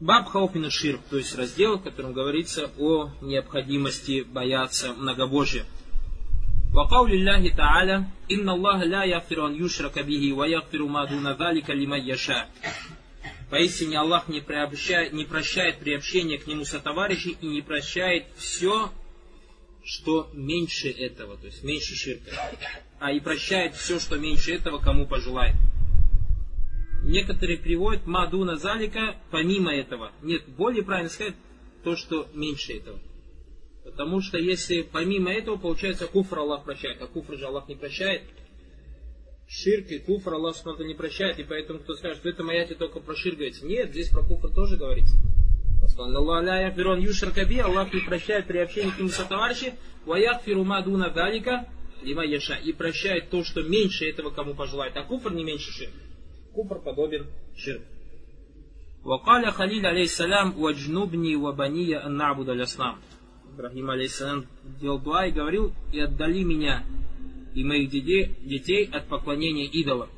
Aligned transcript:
Баб 0.00 0.28
Хауфин 0.28 0.70
Ширк, 0.70 1.00
то 1.08 1.16
есть 1.16 1.34
раздел, 1.36 1.78
в 1.78 1.82
котором 1.82 2.12
говорится 2.12 2.70
о 2.78 3.10
необходимости 3.20 4.22
бояться 4.22 4.92
многобожия. 4.92 5.64
وقول 6.74 7.12
الله 7.12 7.54
تعالى 7.54 8.04
إن 8.32 8.48
الله 8.48 8.84
لا 8.84 9.04
يغفر 9.04 9.46
أن 9.46 9.64
يشرك 9.64 9.98
به 9.98 10.32
ويغفر 10.32 10.82
ما 10.82 11.04
دون 11.04 11.32
ذلك 11.32 11.70
لمن 11.70 12.00
يشاء 12.00 12.50
Поистине 13.50 13.98
Аллах 13.98 14.26
не, 14.26 14.40
приобщает, 14.40 15.12
не 15.12 15.24
прощает 15.24 15.78
приобщение 15.78 16.38
к 16.38 16.46
Нему 16.48 16.64
сотоварищей 16.64 17.36
и 17.40 17.46
не 17.46 17.62
прощает 17.62 18.24
все, 18.36 18.90
что 19.84 20.28
меньше 20.32 20.88
этого, 20.90 21.36
то 21.36 21.46
есть 21.46 21.62
меньше 21.62 21.94
ширка. 21.94 22.32
А 22.98 23.12
и 23.12 23.20
прощает 23.20 23.76
все, 23.76 24.00
что 24.00 24.16
меньше 24.16 24.54
этого, 24.54 24.78
кому 24.78 25.06
пожелает. 25.06 25.54
Некоторые 27.09 27.57
приводят 27.57 28.05
мадуна 28.05 28.57
залика 28.57 29.15
помимо 29.31 29.73
этого. 29.73 30.11
Нет, 30.21 30.43
более 30.47 30.83
правильно 30.83 31.09
сказать 31.09 31.33
то, 31.83 31.95
что 31.95 32.27
меньше 32.35 32.73
этого. 32.73 32.99
Потому 33.83 34.21
что 34.21 34.37
если 34.37 34.83
помимо 34.83 35.31
этого, 35.31 35.57
получается, 35.57 36.05
куфр 36.05 36.37
Аллах 36.37 36.65
прощает, 36.65 37.01
а 37.01 37.07
куфр 37.07 37.35
же 37.35 37.47
Аллах 37.47 37.67
не 37.67 37.73
прощает. 37.73 38.21
Ширк 39.47 39.87
и 39.89 39.97
куфр 39.97 40.35
Аллах 40.35 40.55
что-то 40.55 40.83
не 40.83 40.93
прощает, 40.93 41.39
и 41.39 41.43
поэтому 41.43 41.79
кто 41.79 41.95
скажет, 41.95 42.21
в 42.21 42.27
этом 42.27 42.47
аяте 42.49 42.75
только 42.75 42.99
про 42.99 43.15
ширк 43.15 43.37
говорится. 43.37 43.65
Нет, 43.65 43.89
здесь 43.89 44.09
про 44.09 44.21
куфр 44.21 44.53
тоже 44.53 44.77
говорится. 44.77 45.15
Аллах 47.59 47.91
не 47.91 48.01
прощает 48.01 48.45
при 48.45 48.59
общении 48.59 48.91
к 48.91 48.99
нему 48.99 49.09
сотоварищи, 49.09 49.73
ваякфиру 50.05 50.63
мадуна 50.63 51.09
далика, 51.09 51.67
лима 52.03 52.23
яша, 52.23 52.53
и 52.53 52.71
прощает 52.71 53.31
то, 53.31 53.43
что 53.43 53.63
меньше 53.63 54.07
этого 54.07 54.29
кому 54.29 54.53
пожелает, 54.53 54.95
а 54.95 55.01
куфр 55.01 55.33
не 55.33 55.43
меньше 55.43 55.71
ширк 55.71 55.93
Куфр 56.58 56.78
подобен 56.80 57.26
ширк. 57.56 57.82
وقال 59.04 59.52
خليل 59.52 59.86
عليه 59.86 60.02
السلام 60.02 60.54
واجنبني 60.58 61.36
وبني 61.36 62.06
أن 62.06 62.16
نعبد 62.16 62.48
الأصنام 62.48 62.96
Ибрахим 63.54 63.90
алейсалам 63.90 64.46
делал 64.80 64.98
дуа 64.98 65.26
и 65.26 65.30
говорил, 65.30 65.72
и 65.92 66.00
отдали 66.00 66.42
меня 66.42 66.84
и 67.54 67.62
моих 67.62 67.88
детей, 67.90 68.34
детей 68.42 68.90
от 68.90 69.06
поклонения 69.06 69.66
идолам. 69.66 70.08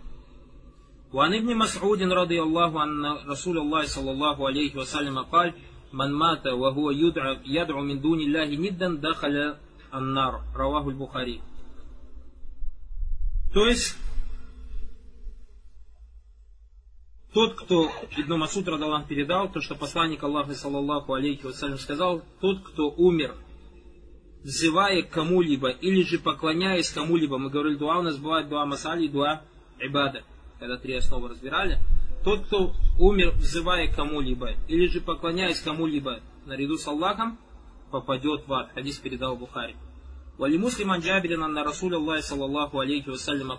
وعن 1.12 1.34
ابن 1.34 1.56
مسعود 1.56 2.02
رضي 2.02 2.42
الله 2.42 2.80
عنه 2.80 3.24
رسول 3.28 3.58
الله 3.58 3.86
صلى 3.86 4.10
الله 4.10 4.46
عليه 4.46 4.76
وسلم 4.76 5.18
قال 5.18 5.54
من 5.92 6.12
مات 6.12 6.46
وهو 6.46 6.90
يدعو, 6.90 7.36
يدعو 7.46 7.80
من 7.82 8.00
دون 8.00 8.20
الله 8.20 8.48
ندا 8.56 8.94
دخل 8.94 9.54
النار 9.94 10.42
رواه 10.56 10.88
البخاري 10.88 11.40
То 13.54 13.66
есть, 13.66 13.96
Тот, 17.33 17.55
кто 17.55 17.89
Ибн 18.17 18.39
Масуд 18.39 18.67
Радалан 18.67 19.05
передал, 19.05 19.49
то, 19.49 19.61
что 19.61 19.75
посланник 19.75 20.21
Аллаха, 20.21 20.53
саллаллаху 20.53 21.13
алейхи 21.13 21.45
вассалям, 21.45 21.77
сказал, 21.77 22.21
тот, 22.41 22.61
кто 22.61 22.89
умер, 22.91 23.35
взывая 24.43 25.03
к 25.03 25.11
кому-либо, 25.11 25.69
или 25.69 26.03
же 26.03 26.19
поклоняясь 26.19 26.89
кому-либо, 26.89 27.37
мы 27.37 27.49
говорили, 27.49 27.75
дуа 27.75 27.99
у 27.99 28.01
нас 28.01 28.17
бывает 28.17 28.49
дуа 28.49 28.65
масали, 28.65 29.07
дуа 29.07 29.43
ибада, 29.79 30.23
когда 30.59 30.77
три 30.77 30.95
основы 30.95 31.29
разбирали, 31.29 31.79
тот, 32.25 32.45
кто 32.47 32.73
умер, 32.99 33.31
взывая 33.37 33.87
к 33.87 33.95
кому-либо, 33.95 34.51
или 34.67 34.87
же 34.87 34.99
поклоняясь 34.99 35.61
кому-либо, 35.61 36.19
наряду 36.45 36.77
с 36.77 36.85
Аллахом, 36.85 37.39
попадет 37.91 38.45
в 38.45 38.53
ад. 38.53 38.71
Хадис 38.73 38.97
передал 38.97 39.37
Бухари. 39.37 39.75
Вали 40.37 40.57
муслиман 40.57 40.99
джабирин 40.99 41.43
анна 41.43 41.63
расуля 41.63 41.95
Аллахи, 41.95 42.23
саллаллаху 42.23 42.79
алейхи 42.79 43.09
вассалям, 43.09 43.51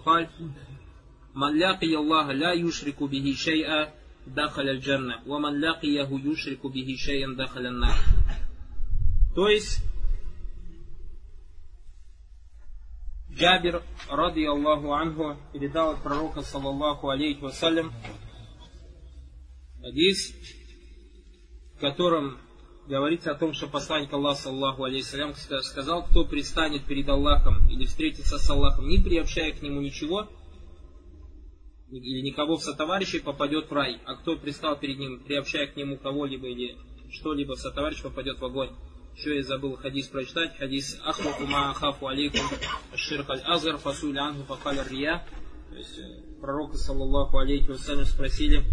«Ман 1.34 1.56
лякия 1.56 1.98
الله 1.98 2.32
لا 2.32 2.52
يشرك 2.52 3.02
به 3.02 3.34
شيئا 3.36 3.92
дахаля 4.26 4.72
الجنة، 4.72 5.26
ومن 5.26 5.60
ман 5.60 5.78
يشرك 5.82 6.66
به 6.66 6.96
شيئا 6.98 7.26
шей'ан 7.26 7.66
النار. 7.66 7.96
То 9.34 9.48
есть, 9.48 9.82
Джабир, 13.30 13.82
ради 14.10 14.44
Аллаху 14.44 14.92
анху, 14.92 15.36
передал 15.52 15.92
от 15.92 16.02
пророка, 16.02 16.42
саллаллаху 16.42 17.08
алейхи 17.08 17.40
вассалям, 17.40 17.92
Хадис, 19.80 20.34
в 21.76 21.80
котором 21.80 22.38
говорится 22.86 23.32
о 23.32 23.34
том, 23.34 23.54
что 23.54 23.68
посланник 23.68 24.12
Аллаха, 24.12 24.42
саллаху 24.42 24.84
алейхиссалям, 24.84 25.34
сказал, 25.34 26.04
кто 26.04 26.26
предстанет 26.26 26.84
перед 26.84 27.08
Аллахом 27.08 27.66
или 27.70 27.86
встретится 27.86 28.38
с 28.38 28.50
Аллахом, 28.50 28.86
не 28.86 28.98
приобщая 28.98 29.52
к 29.52 29.62
нему 29.62 29.80
ничего, 29.80 30.28
или 31.98 32.20
никого 32.22 32.56
в 32.56 32.62
сотоварищей 32.62 33.20
попадет 33.20 33.70
в 33.70 33.72
рай, 33.72 34.00
а 34.06 34.14
кто 34.14 34.36
пристал 34.36 34.76
перед 34.76 34.98
ним, 34.98 35.20
приобщая 35.20 35.66
к 35.66 35.76
нему 35.76 35.98
кого-либо 35.98 36.48
или 36.48 36.76
что-либо 37.10 37.54
в 37.54 37.58
сотоварищ, 37.58 38.02
попадет 38.02 38.38
в 38.38 38.44
огонь. 38.44 38.70
Еще 39.14 39.36
я 39.36 39.42
забыл 39.42 39.76
хадис 39.76 40.08
прочитать, 40.08 40.56
хадис 40.56 40.98
Ахваку 41.04 41.44
ма 41.44 41.70
ахафу 41.70 42.06
алейкум 42.06 42.40
ширк 42.94 43.28
аль 43.28 43.42
азгар 43.44 43.76
фасули 43.76 44.16
ангу 44.16 44.44
факаля 44.44 44.84
рия. 44.88 45.26
То 45.68 45.76
есть 45.76 45.98
э, 45.98 46.40
пророка, 46.40 46.78
саллаллаху 46.78 47.38
алейхи 47.38 47.70
вассалям, 47.70 48.06
спросили, 48.06 48.64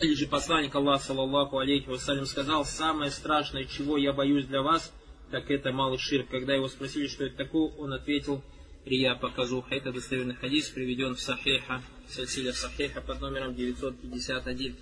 или 0.00 0.14
же 0.14 0.26
посланник 0.26 0.74
Аллаха, 0.74 1.04
саллаллаху 1.04 1.58
алейхи 1.58 1.88
вассалям, 1.88 2.26
сказал, 2.26 2.64
самое 2.64 3.10
страшное, 3.10 3.64
чего 3.64 3.96
я 3.96 4.12
боюсь 4.12 4.46
для 4.46 4.62
вас, 4.62 4.92
так 5.30 5.50
это 5.50 5.72
малый 5.72 5.98
ширк. 5.98 6.28
Когда 6.28 6.54
его 6.54 6.68
спросили, 6.68 7.06
что 7.06 7.24
это 7.24 7.36
такое, 7.36 7.70
он 7.78 7.92
ответил, 7.92 8.42
и 8.86 9.00
я 9.00 9.16
покажу. 9.16 9.64
Это 9.68 9.92
достоверный 9.92 10.36
хадис, 10.36 10.68
приведен 10.68 11.16
в 11.16 11.20
Сахиха, 11.20 11.82
в 12.06 12.12
Сальсиле 12.12 12.52
Сахиха 12.52 13.00
под 13.00 13.20
номером 13.20 13.52
951. 13.56 14.76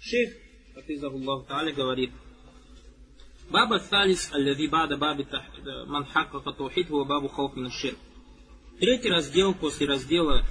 Шейх, 0.00 0.34
Афизахуллах 0.74 1.46
Та'аля, 1.46 1.72
говорит, 1.72 2.10
Баба 3.50 3.78
Талис, 3.78 4.32
аль-Лави 4.32 4.66
Бада 4.66 4.96
Баби 4.96 5.28
Манхакка 5.86 6.40
Таухид, 6.40 6.90
Бабу 6.90 7.28
Хауф 7.28 7.52
ШИР. 7.72 7.94
Третий 8.80 9.08
раздел 9.08 9.54
после 9.54 9.86
раздела 9.86 10.40
э, 10.40 10.44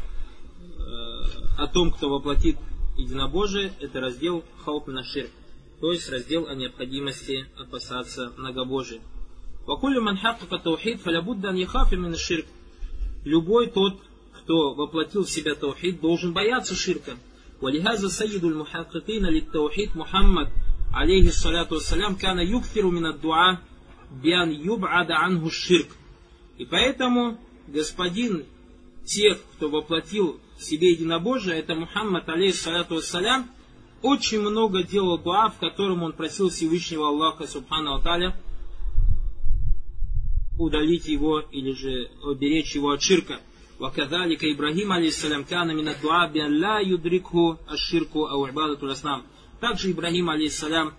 о 1.57 1.68
том, 1.68 1.91
кто 1.91 2.09
воплотит 2.09 2.56
единобожие – 2.98 3.80
это 3.80 4.00
раздел 4.00 4.44
хауп 4.64 4.88
на 4.88 5.02
ширк, 5.02 5.30
то 5.80 5.92
есть 5.92 6.08
раздел 6.10 6.47
о 6.48 6.54
необходимости 6.54 7.47
опасаться 7.58 8.32
многобожия. 8.36 9.00
Вакулю 9.66 10.02
ман 10.02 10.16
хакка 10.16 10.58
таухид 10.58 11.00
фалябудда 11.00 11.50
яхафи 11.52 11.94
мин 11.94 12.14
ширк. 12.16 12.47
Любой 13.25 13.69
тот, 13.69 14.00
кто 14.38 14.75
воплотил 14.75 15.25
в 15.25 15.30
себя 15.30 15.54
таухид, 15.54 16.00
должен 16.00 16.32
бояться 16.32 16.75
ширка. 16.75 17.16
ولهذا 17.60 18.08
سيد 18.08 18.44
المحققين 18.44 19.26
للتوحيد 19.26 19.97
محمد 19.97 20.48
عليه 20.92 21.28
الصلاة 21.28 21.69
والسلام 21.72 22.14
كان 22.14 22.38
يكثر 22.38 22.86
من 22.86 23.06
الدعاء 23.06 23.58
بأن 24.22 24.52
يبعد 24.52 25.10
عنه 25.10 25.47
الشرك. 25.47 25.88
И 26.58 26.66
поэтому 26.66 27.38
господин 27.69 28.44
тех, 29.04 29.38
кто 29.56 29.70
воплотил 29.70 30.38
в 30.47 30.47
себе 30.58 30.92
единобожие, 30.92 31.58
это 31.58 31.75
Мухаммад, 31.75 32.28
алейхиссалату 32.28 32.97
вассалям, 32.97 33.50
очень 34.02 34.41
много 34.41 34.82
делал 34.82 35.19
дуа, 35.19 35.48
в 35.48 35.58
котором 35.58 36.02
он 36.02 36.12
просил 36.12 36.50
Всевышнего 36.50 37.08
Аллаха, 37.08 37.47
субхану 37.47 37.94
аталя, 37.94 38.36
удалить 40.58 41.08
его 41.08 41.41
или 41.41 41.72
же 41.72 42.10
уберечь 42.22 42.75
его 42.75 42.91
от 42.91 43.02
ширка. 43.02 43.41
وكذلك 43.80 44.44
إبراهيم 44.44 44.92
عليه 44.92 45.08
السلام 45.08 45.42
كان 45.42 45.66
من 45.76 45.88
الدعاء 45.88 46.32
بأن 46.32 46.60
لا 46.60 46.78
يدركه 46.80 47.58
الشرك 47.70 48.16
أو 48.16 48.47
عبادة 48.47 48.78
الأصنام. 48.82 49.22
Также 49.60 49.91
Ибрахим, 49.91 50.30
алейхиссалям, 50.30 50.94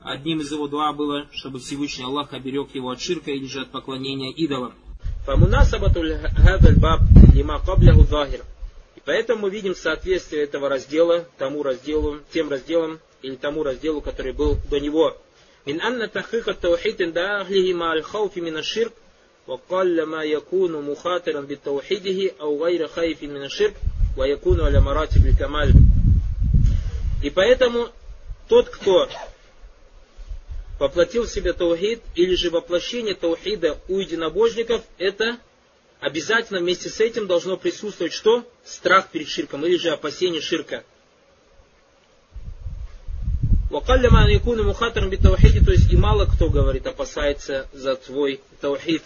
одним 0.00 0.40
из 0.40 0.52
его 0.52 0.68
дуа 0.68 0.92
было, 0.92 1.26
чтобы 1.32 1.58
Всевышний 1.58 2.04
Аллах 2.04 2.32
оберег 2.32 2.74
его 2.74 2.90
от 2.90 3.00
ширка 3.00 3.30
или 3.30 3.46
же 3.46 3.62
от 3.62 3.70
поклонения 3.70 4.30
идолам. 4.30 4.74
فمناسبة 5.26 6.20
هذا 6.36 6.68
الباب 6.68 7.00
لما 7.34 7.56
قبله 7.56 8.02
ظاهر 8.02 8.40
и 9.00 9.00
поэтому 9.04 9.42
мы 9.42 9.50
видим 9.50 9.74
соответствие 9.74 10.44
этого 10.44 10.68
раздела 10.68 11.26
тому 11.38 11.62
разделу, 11.62 12.20
тем 12.32 12.50
разделам 12.50 13.00
или 13.22 13.36
тому 13.36 13.62
разделу, 13.62 14.00
который 14.00 14.32
был 14.32 14.56
до 14.70 14.80
него. 14.80 15.16
من 15.66 15.80
أن 15.80 16.10
تحقيق 16.12 16.48
التوحيد 16.48 17.02
عند 17.02 17.18
أهله 17.18 17.72
مع 17.72 17.92
الخوف 17.92 18.36
من 18.36 18.56
الشرك 18.56 18.92
وقل 19.46 20.02
ما 20.02 20.22
يكون 20.22 20.90
مخاطرا 20.90 21.40
بتوحيده 21.40 22.32
أو 22.40 22.64
غير 22.64 22.88
خايف 22.88 23.22
من 23.22 23.44
الشرك 23.44 23.74
ويكون 24.16 24.60
على 24.60 24.80
مراتب 24.80 25.26
الكمال. 25.26 25.72
И 27.22 27.30
поэтому 27.30 27.88
тот, 28.48 28.68
кто 28.68 29.08
воплотил 30.78 31.24
в 31.24 31.30
себе 31.30 31.52
таухид, 31.52 32.00
или 32.14 32.34
же 32.34 32.50
воплощение 32.50 33.14
таухида 33.14 33.78
у 33.88 33.98
единобожников, 33.98 34.82
это 34.98 35.38
обязательно 36.01 36.59
вместе 36.59 36.89
с 36.89 36.99
этим 36.99 37.27
должно 37.27 37.55
присутствовать 37.55 38.11
что? 38.11 38.43
Страх 38.65 39.09
перед 39.09 39.29
ширком 39.29 39.65
или 39.65 39.77
же 39.77 39.91
опасение 39.91 40.41
ширка. 40.41 40.83
То 43.69 43.95
есть 45.71 45.93
и 45.93 45.95
мало 45.95 46.25
кто 46.25 46.49
говорит, 46.49 46.85
опасается 46.87 47.69
за 47.71 47.95
твой 47.95 48.41
таухид. 48.59 49.03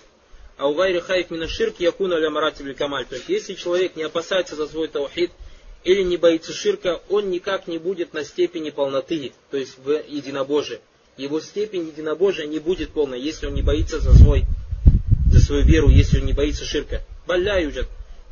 а 0.58 0.68
у 0.68 0.74
гайри 0.74 1.02
хайф 1.02 1.28
ширк 1.50 1.76
якуна 1.80 2.16
ля 2.16 2.32
камаль. 2.74 3.06
То 3.06 3.16
есть, 3.16 3.30
если 3.30 3.54
человек 3.54 3.96
не 3.96 4.04
опасается 4.04 4.56
за 4.56 4.68
свой 4.68 4.88
таухид 4.88 5.32
или 5.84 6.02
не 6.02 6.18
боится 6.18 6.54
ширка, 6.54 7.02
он 7.10 7.30
никак 7.30 7.68
не 7.68 7.78
будет 7.78 8.14
на 8.14 8.24
степени 8.24 8.72
полноты, 8.72 9.34
то 9.52 9.58
есть 9.58 9.78
в 9.78 9.92
единобожии. 10.08 10.80
Его 11.18 11.40
степень 11.42 11.88
единобожия 11.88 12.48
не 12.48 12.60
будет 12.60 12.90
полной, 12.90 13.22
если 13.22 13.46
он 13.48 13.54
не 13.54 13.62
боится 13.62 14.00
за, 14.00 14.14
свой, 14.16 14.46
свою 15.46 15.64
веру, 15.64 15.90
если 15.90 16.20
он 16.20 16.26
не 16.26 16.34
боится 16.34 16.66
ширка. 16.66 17.02
Балля 17.28 17.60
юджат. 17.62 17.88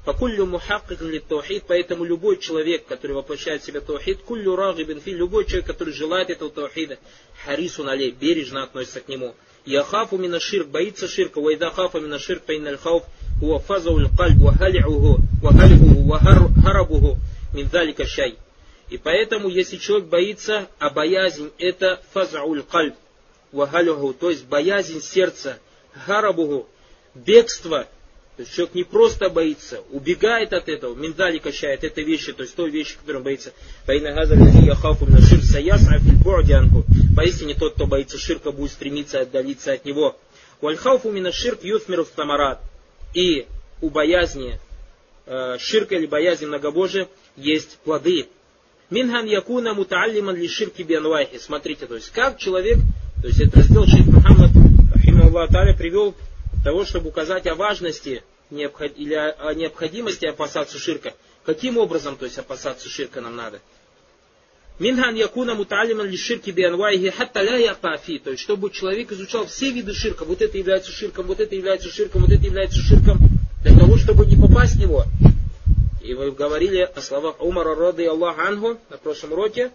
Факуллю 0.05 0.45
мухаккик 0.45 1.01
ли 1.01 1.19
таухид, 1.19 1.63
поэтому 1.65 2.03
любой 2.03 2.37
человек, 2.37 2.85
который 2.85 3.13
воплощает 3.13 3.61
в 3.61 3.65
себя 3.65 3.79
таухид, 3.79 4.19
куллю 4.23 4.57
рагибин 4.57 4.99
фи, 4.99 5.11
любой 5.11 5.45
человек, 5.45 5.65
который 5.65 5.93
желает 5.93 6.29
этого 6.29 6.51
таухида, 6.51 6.97
харису 7.45 7.85
налей, 7.85 8.11
бережно 8.11 8.63
относится 8.63 8.99
к 8.99 9.07
нему. 9.07 9.33
Яхафу 9.65 10.17
мина 10.17 10.41
ширк, 10.41 10.67
боится 10.67 11.07
ширка, 11.07 11.39
вайда 11.39 11.71
хафа 11.71 12.01
мина 12.01 12.19
ширк, 12.19 12.43
фейналь 12.45 12.77
хауф, 12.77 13.03
хуа 13.39 13.59
фазауль 13.59 14.09
кальб, 14.17 14.41
вахалиуху, 14.41 15.21
вахалиху, 15.41 17.17
мин 17.53 17.69
залика 17.71 18.05
шай. 18.05 18.35
И 18.89 18.97
поэтому, 18.97 19.47
если 19.47 19.77
человек 19.77 20.09
боится, 20.09 20.67
а 20.79 20.89
боязнь 20.89 21.49
это 21.57 22.01
фазауль 22.11 22.63
кальб, 22.63 22.95
вахалиху, 23.53 24.13
то 24.13 24.29
есть 24.29 24.45
боязнь 24.47 24.99
сердца, 24.99 25.59
харабуху, 26.05 26.67
бегство, 27.15 27.87
то 28.35 28.41
есть 28.41 28.53
человек 28.53 28.73
не 28.73 28.83
просто 28.83 29.29
боится, 29.29 29.81
убегает 29.91 30.53
от 30.53 30.67
этого, 30.67 30.95
миндали 30.95 31.37
качает, 31.37 31.83
это 31.83 32.01
вещи, 32.01 32.33
то 32.33 32.43
есть 32.43 32.55
той 32.55 32.71
вещи, 32.71 32.97
которой 32.97 33.17
он 33.17 33.23
боится. 33.23 33.53
Поистине 37.15 37.53
тот, 37.53 37.75
кто 37.75 37.85
боится 37.85 38.17
ширка, 38.17 38.51
будет 38.51 38.71
стремиться 38.71 39.21
отдалиться 39.21 39.73
от 39.73 39.85
него. 39.85 40.17
Вальхауфу 40.61 41.11
мина 41.11 41.31
ширк 41.31 41.63
юсмиру. 41.63 42.07
И 43.13 43.45
у 43.81 43.89
боязни 43.91 44.59
э, 45.27 45.57
ширка 45.59 45.95
или 45.95 46.07
боязни 46.07 46.45
многобожия 46.47 47.07
есть 47.35 47.77
плоды. 47.83 48.27
Минхан 48.89 49.27
якуна 49.27 49.73
мутааллиман 49.75 50.35
ли 50.35 50.47
ширки 50.47 50.81
бианвайхи. 50.81 51.37
Смотрите, 51.37 51.85
то 51.85 51.95
есть 51.95 52.09
как 52.11 52.39
человек, 52.39 52.79
то 53.21 53.27
есть 53.27 53.41
это 53.41 53.57
раздел 53.57 53.85
шейх 53.85 54.05
Мухаммад, 54.07 54.51
привел 55.77 56.15
того, 56.63 56.85
чтобы 56.85 57.09
указать 57.09 57.47
о 57.47 57.55
важности 57.55 58.23
или 58.49 59.13
о 59.13 59.53
необходимости 59.53 60.25
опасаться 60.25 60.77
ширка. 60.77 61.13
Каким 61.45 61.77
образом, 61.77 62.15
то 62.15 62.25
есть, 62.25 62.37
опасаться 62.37 62.87
ширка 62.89 63.21
нам 63.21 63.35
надо? 63.35 63.59
Минхан 64.79 65.15
якуна 65.15 65.53
муталиман 65.53 66.07
ли 66.07 66.17
ширки 66.17 66.49
бианвайхи 66.49 67.11
хатта 67.11 67.41
ля. 67.43 67.75
То 67.75 68.31
есть, 68.31 68.41
чтобы 68.41 68.71
человек 68.71 69.11
изучал 69.11 69.45
все 69.45 69.71
виды 69.71 69.93
ширка. 69.93 70.25
Вот 70.25 70.41
это 70.41 70.57
является 70.57 70.91
ширком, 70.91 71.27
вот 71.27 71.39
это 71.39 71.55
является 71.55 71.89
ширком, 71.89 72.23
вот 72.23 72.31
это 72.31 72.43
является 72.43 72.79
ширком. 72.79 73.17
Для 73.63 73.77
того, 73.77 73.97
чтобы 73.97 74.25
не 74.25 74.35
попасть 74.35 74.75
в 74.75 74.79
него. 74.79 75.05
И 76.01 76.13
вы 76.13 76.31
говорили 76.31 76.79
о 76.79 77.01
словах 77.01 77.39
Умара 77.39 77.75
Рады 77.75 78.05
Аллах 78.07 78.37
Ангу 78.39 78.77
на 78.89 78.97
прошлом 78.97 79.33
уроке, 79.33 79.71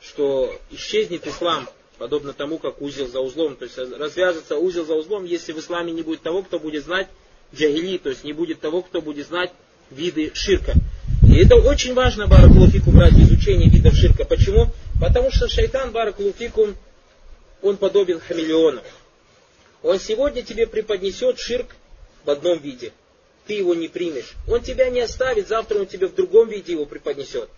что 0.00 0.52
исчезнет 0.70 1.26
ислам 1.26 1.68
подобно 2.00 2.32
тому, 2.32 2.58
как 2.58 2.80
узел 2.80 3.06
за 3.08 3.20
узлом. 3.20 3.56
То 3.56 3.66
есть 3.66 3.76
развяжется 3.76 4.56
узел 4.56 4.86
за 4.86 4.94
узлом, 4.94 5.26
если 5.26 5.52
в 5.52 5.58
исламе 5.58 5.92
не 5.92 6.00
будет 6.00 6.22
того, 6.22 6.42
кто 6.42 6.58
будет 6.58 6.82
знать 6.82 7.08
джагили, 7.54 7.98
то 7.98 8.08
есть 8.08 8.24
не 8.24 8.32
будет 8.32 8.58
того, 8.58 8.80
кто 8.80 9.02
будет 9.02 9.26
знать 9.26 9.52
виды 9.90 10.30
ширка. 10.32 10.72
И 11.28 11.36
это 11.44 11.56
очень 11.56 11.92
важно, 11.92 12.26
Баракулуфикум, 12.26 12.98
ради 12.98 13.20
изучения 13.20 13.68
видов 13.68 13.94
ширка. 13.94 14.24
Почему? 14.24 14.68
Потому 14.98 15.30
что 15.30 15.46
шайтан, 15.46 15.92
Баракулуфикум, 15.92 16.74
он 17.60 17.76
подобен 17.76 18.18
хамелеону. 18.18 18.80
Он 19.82 20.00
сегодня 20.00 20.40
тебе 20.40 20.66
преподнесет 20.66 21.38
ширк 21.38 21.76
в 22.24 22.30
одном 22.30 22.60
виде. 22.60 22.92
Ты 23.46 23.54
его 23.54 23.74
не 23.74 23.88
примешь. 23.88 24.36
Он 24.48 24.62
тебя 24.62 24.88
не 24.88 25.00
оставит, 25.00 25.48
завтра 25.48 25.78
он 25.78 25.86
тебе 25.86 26.06
в 26.06 26.14
другом 26.14 26.48
виде 26.48 26.72
его 26.72 26.86
преподнесет. 26.86 27.50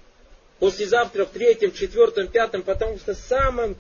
Послезавтра 0.59 1.27
в 1.27 1.31
третьем, 1.31 1.73
четвертом, 1.73 2.27
пятом, 2.27 2.63
потому 2.63 2.99
что 2.99 3.15
самым 3.15 3.77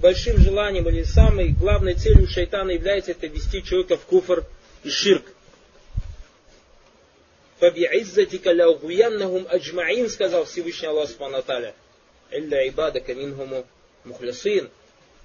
большим 0.00 0.38
желанием 0.38 0.88
или 0.88 1.02
самой 1.02 1.48
главной 1.48 1.94
целью 1.94 2.26
шайтана 2.28 2.70
является 2.70 3.12
это 3.12 3.26
ввести 3.26 3.62
человека 3.62 3.96
в 3.96 4.04
куфр 4.06 4.44
и 4.84 4.90
ширк. 4.90 5.24
فَبِعِزَّتِكَ 7.60 8.46
لَأُغْوِيَنَّهُمْ 8.46 9.46
أَجْمَعِينَ 9.50 10.08
сказал 10.08 10.46
Всевышний 10.46 10.88
Аллах 10.88 11.08
Субхану 11.08 11.38
Аталя. 11.38 11.74
«Илля 12.30 12.66
ибадака 12.66 13.14
минхуму 13.14 13.66
мухлясин». 14.04 14.70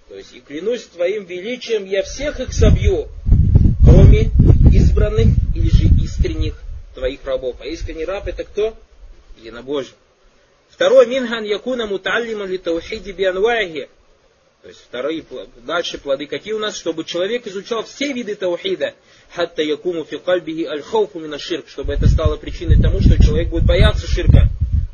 То 0.10 0.16
есть, 0.16 0.34
и 0.34 0.40
клянусь 0.40 0.84
твоим 0.84 1.26
величием, 1.26 1.86
я 1.86 2.04
всех 2.04 2.40
их 2.40 2.54
собью, 2.54 3.08
кроме 3.84 4.30
избранных 4.72 5.28
или 5.56 5.70
же 5.70 5.88
искренних 6.04 6.62
твоих 6.94 7.26
рабов. 7.26 7.56
А 7.60 7.66
искренний 7.66 8.06
раб 8.06 8.28
это 8.28 8.44
кто? 8.44 8.78
Единобожие. 9.40 9.96
Второй 10.70 11.08
минхан 11.08 11.44
якуна 11.44 11.88
муталлима 11.88 12.46
ли 12.46 12.58
таухиди 12.58 13.12
бианвахи. 13.12 13.90
То 14.62 14.69
есть 14.69 14.81
вторые, 14.83 15.25
дальше 15.65 15.97
плоды 15.97 16.27
какие 16.27 16.53
у 16.53 16.59
нас? 16.59 16.77
Чтобы 16.77 17.05
человек 17.05 17.47
изучал 17.47 17.83
все 17.83 18.12
виды 18.12 18.35
таухида. 18.35 18.95
Хатта 19.35 19.62
якуму 19.62 20.05
фи 20.05 20.19
кальбихи 20.19 20.65
аль 20.65 20.83
хауфу 20.83 21.19
мина 21.19 21.39
ширк. 21.39 21.67
Чтобы 21.69 21.95
это 21.95 22.07
стало 22.09 22.37
причиной 22.37 22.81
тому, 22.81 23.01
что 23.01 23.23
человек 23.23 23.49
будет 23.49 23.65
бояться 23.65 24.07
ширка. 24.07 24.49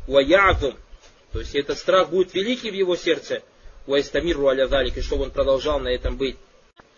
Ва 0.07 0.23
То 0.23 1.39
есть 1.39 1.53
этот 1.53 1.77
страх 1.77 2.09
будет 2.09 2.33
великий 2.33 2.71
в 2.71 2.75
его 2.75 2.95
сердце. 2.95 3.43
Ва 3.87 3.99
истамиру 3.99 4.47
аля 4.47 4.67
залик. 4.67 4.97
И 4.97 5.01
чтобы 5.01 5.23
он 5.23 5.31
продолжал 5.31 5.81
на 5.81 5.89
этом 5.89 6.15
быть. 6.15 6.37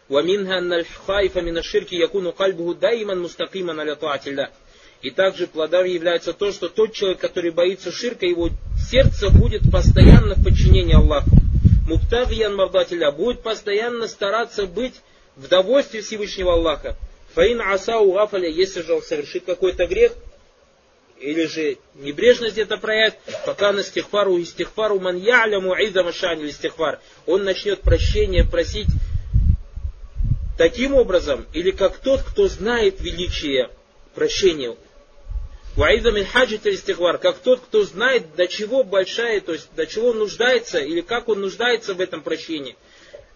Ва 0.07 0.21
минха 0.21 0.57
анналь 0.57 0.85
хайфа 1.07 1.41
мина 1.41 1.63
ширки 1.63 1.95
якуну 1.95 2.33
кальбуху 2.33 2.75
дайман 2.75 3.19
мустакиман 3.19 3.79
аля 3.79 3.95
таатилля. 3.95 4.51
И 5.01 5.09
также 5.09 5.47
плодами 5.47 5.89
является 5.89 6.33
то, 6.33 6.51
что 6.51 6.69
тот 6.69 6.93
человек, 6.93 7.19
который 7.19 7.49
боится 7.49 7.91
ширка, 7.91 8.27
его 8.27 8.49
сердце 8.91 9.31
будет 9.31 9.71
постоянно 9.71 10.35
в 10.35 10.43
подчинении 10.43 10.93
Аллаху 10.93 11.38
муптагиян 11.89 12.55
мардатиля, 12.55 13.11
будет 13.11 13.41
постоянно 13.41 14.07
стараться 14.07 14.67
быть 14.67 14.93
в 15.35 15.47
довольстве 15.47 16.01
Всевышнего 16.01 16.53
Аллаха. 16.53 16.95
Фаин 17.33 17.61
асау 17.61 18.11
гафаля, 18.13 18.47
если 18.47 18.81
же 18.81 18.93
он 18.93 19.01
совершит 19.01 19.45
какой-то 19.45 19.87
грех, 19.87 20.13
или 21.19 21.45
же 21.47 21.77
небрежность 21.95 22.53
где-то 22.53 22.77
проявит, 22.77 23.15
пока 23.45 23.73
на 23.73 23.83
стихфару 23.83 24.37
и 24.37 24.45
стихфару 24.45 24.99
ман 24.99 25.17
яляму 25.17 25.73
айзама 25.73 26.13
шани 26.13 26.43
или 26.43 26.51
стихфар, 26.51 26.99
он 27.25 27.43
начнет 27.43 27.81
прощения 27.81 28.45
просить 28.45 28.87
таким 30.57 30.93
образом, 30.93 31.45
или 31.53 31.71
как 31.71 31.97
тот, 31.97 32.21
кто 32.21 32.47
знает 32.47 33.01
величие 33.01 33.69
прощения. 34.13 34.75
Ваида 35.79 36.11
мин 36.11 36.25
хаджит 36.25 36.67
истихвар, 36.67 37.19
как 37.19 37.37
тот, 37.37 37.61
кто 37.61 37.83
знает, 37.85 38.35
до 38.35 38.49
чего 38.49 38.83
большая, 38.83 39.39
то 39.39 39.53
есть 39.53 39.73
до 39.77 39.87
чего 39.87 40.09
он 40.09 40.19
нуждается, 40.19 40.79
или 40.79 40.99
как 40.99 41.29
он 41.29 41.39
нуждается 41.39 41.93
в 41.93 42.01
этом 42.01 42.21
прощении. 42.21 42.75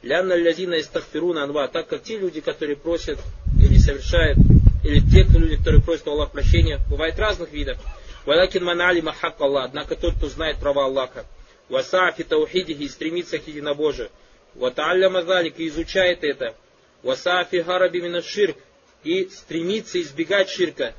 Лянна 0.02 0.34
лязина 0.34 0.78
истахфируна 0.82 1.46
анва, 1.46 1.70
так 1.70 1.88
как 1.88 2.04
те 2.04 2.18
люди, 2.18 2.42
которые 2.42 2.76
просят 2.76 3.18
или 3.58 3.78
совершают, 3.78 4.38
или 4.84 5.00
те 5.00 5.24
люди, 5.24 5.56
которые 5.56 5.82
просят 5.82 6.06
у 6.10 6.12
Аллаха 6.12 6.34
прощения, 6.34 6.82
бывает 6.90 7.18
разных 7.18 7.54
видов. 7.54 7.78
Валакин 8.26 8.66
манали 8.66 9.00
махак 9.00 9.40
Аллах, 9.40 9.68
однако 9.68 9.96
тот, 9.96 10.16
кто 10.16 10.28
знает 10.28 10.58
права 10.60 10.84
Аллаха. 10.84 11.26
Васафи 11.70 12.26
таухидихи, 12.26 12.90
стремится 12.90 13.38
к 13.38 13.48
единобожию. 13.48 14.10
Ваталля 14.56 15.10
залик, 15.22 15.62
и 15.62 15.70
изучает 15.70 16.26
это. 16.26 16.56
Васафи 17.04 17.62
хараби 17.62 18.02
мина 18.02 18.22
ширк, 18.22 18.58
и 19.06 19.30
стремится 19.30 20.02
избегать 20.02 20.50
ширка. 20.50 20.94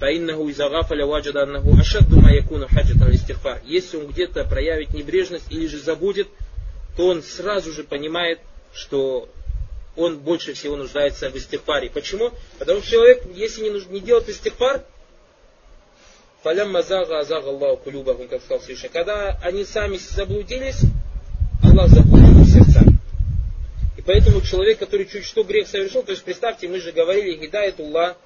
فإنه 0.00 0.48
إذا 0.48 0.66
غفل 0.66 1.02
وجد 1.02 1.36
أنه 1.36 1.80
أشد 1.80 2.14
ما 2.14 2.30
يكون 2.30 2.68
حاجة 2.68 2.92
الاستغفар. 2.92 3.60
Если 3.64 3.96
он 3.96 4.06
где-то 4.08 4.44
проявит 4.44 4.92
небрежность 4.92 5.46
или 5.50 5.66
же 5.66 5.78
забудет, 5.78 6.28
то 6.96 7.08
он 7.08 7.22
сразу 7.22 7.72
же 7.72 7.84
понимает, 7.84 8.40
что 8.74 9.28
он 9.96 10.18
больше 10.18 10.52
всего 10.52 10.76
нуждается 10.76 11.30
в 11.30 11.36
истихфаре. 11.36 11.90
Почему? 11.90 12.30
Потому 12.58 12.80
что 12.80 12.90
человек, 12.90 13.24
если 13.34 13.62
не, 13.62 13.70
нуж... 13.70 13.86
не 13.86 14.00
делает 14.00 14.28
истихфар, 14.28 14.84
фалям 16.42 16.70
мазага 16.70 17.20
азага 17.20 17.48
Аллаху 17.48 17.84
кулюбахум, 17.84 18.28
как 18.28 18.42
сказал 18.42 18.60
Всевышний. 18.60 18.90
Когда 18.90 19.38
они 19.42 19.64
сами 19.64 19.96
заблудились, 19.96 20.80
Аллах 21.62 21.88
заблудил 21.88 22.42
их 22.42 22.48
сердца. 22.48 22.84
И 23.96 24.02
поэтому 24.02 24.42
человек, 24.42 24.78
который 24.78 25.06
чуть 25.06 25.24
что 25.24 25.42
грех 25.42 25.66
совершил, 25.66 26.02
то 26.02 26.12
есть 26.12 26.22
представьте, 26.22 26.68
мы 26.68 26.80
же 26.80 26.92
говорили, 26.92 27.36
гидает 27.36 27.80
Аллах, 27.80 28.16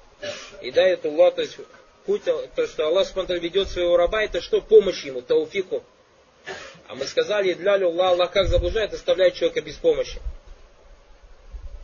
и 0.61 0.71
да, 0.71 0.83
это 0.83 1.09
Аллах, 1.09 1.35
то 1.35 1.41
есть 1.41 1.57
путь, 2.05 2.23
то, 2.23 2.67
что 2.67 2.87
Аллах 2.87 3.07
Субтитры 3.07 3.39
ведет 3.39 3.69
своего 3.69 3.97
раба, 3.97 4.23
это 4.23 4.41
что? 4.41 4.61
Помощь 4.61 5.03
ему, 5.03 5.21
тауфику. 5.21 5.83
А 6.87 6.95
мы 6.95 7.05
сказали, 7.05 7.53
для 7.53 7.75
Аллах, 7.75 8.11
Аллах 8.11 8.31
как 8.31 8.47
заблуждает, 8.47 8.93
оставляет 8.93 9.35
человека 9.35 9.61
без 9.61 9.75
помощи. 9.75 10.19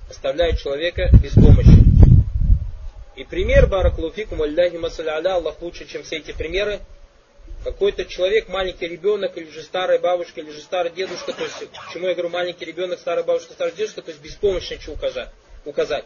Оставляет 0.09 0.59
человека 0.59 1.09
без 1.21 1.33
помощи. 1.33 1.87
И 3.15 3.23
пример 3.23 3.67
Баракулуфикум, 3.67 4.41
Аллахи 4.43 4.75
Масаля 4.75 5.17
Аллах 5.17 5.61
лучше, 5.61 5.87
чем 5.87 6.03
все 6.03 6.17
эти 6.17 6.31
примеры. 6.31 6.79
Какой-то 7.63 8.05
человек, 8.05 8.47
маленький 8.47 8.87
ребенок, 8.87 9.35
или 9.37 9.49
же 9.49 9.63
старая 9.63 9.97
бабушка, 9.97 10.41
или 10.41 10.51
же 10.51 10.61
старый 10.61 10.91
дедушка, 10.91 11.33
то 11.33 11.43
есть, 11.43 11.69
почему 11.87 12.07
я 12.07 12.13
говорю 12.13 12.29
маленький 12.29 12.65
ребенок, 12.65 12.99
старая 12.99 13.23
бабушка, 13.23 13.53
старый 13.53 13.73
дедушка, 13.73 14.03
то 14.03 14.11
есть 14.11 14.21
беспомощно 14.21 14.79
что 14.79 14.91
указать. 14.91 15.29
указать. 15.65 16.05